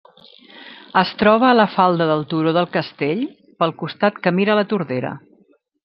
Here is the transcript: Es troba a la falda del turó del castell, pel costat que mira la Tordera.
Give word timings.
Es 1.01 1.11
troba 1.19 1.47
a 1.49 1.57
la 1.59 1.67
falda 1.75 2.09
del 2.13 2.25
turó 2.33 2.55
del 2.57 2.69
castell, 2.79 3.23
pel 3.61 3.77
costat 3.85 4.21
que 4.25 4.37
mira 4.41 4.61
la 4.63 4.69
Tordera. 4.73 5.17